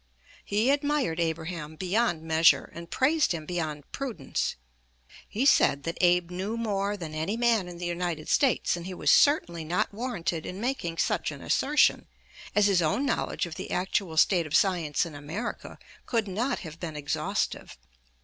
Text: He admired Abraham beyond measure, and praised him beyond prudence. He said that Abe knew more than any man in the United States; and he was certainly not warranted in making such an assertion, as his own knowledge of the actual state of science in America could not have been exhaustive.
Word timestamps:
He 0.43 0.71
admired 0.71 1.19
Abraham 1.19 1.75
beyond 1.75 2.23
measure, 2.23 2.71
and 2.73 2.89
praised 2.89 3.33
him 3.33 3.45
beyond 3.45 3.91
prudence. 3.91 4.55
He 5.29 5.45
said 5.45 5.83
that 5.83 5.99
Abe 6.01 6.31
knew 6.31 6.57
more 6.57 6.97
than 6.97 7.13
any 7.13 7.37
man 7.37 7.67
in 7.67 7.77
the 7.77 7.85
United 7.85 8.27
States; 8.27 8.75
and 8.75 8.87
he 8.87 8.95
was 8.95 9.11
certainly 9.11 9.63
not 9.63 9.93
warranted 9.93 10.43
in 10.43 10.59
making 10.59 10.97
such 10.97 11.29
an 11.29 11.43
assertion, 11.43 12.07
as 12.55 12.65
his 12.65 12.81
own 12.81 13.05
knowledge 13.05 13.45
of 13.45 13.53
the 13.53 13.69
actual 13.69 14.17
state 14.17 14.47
of 14.47 14.55
science 14.55 15.05
in 15.05 15.13
America 15.13 15.77
could 16.07 16.27
not 16.27 16.61
have 16.61 16.79
been 16.79 16.95
exhaustive. 16.95 17.77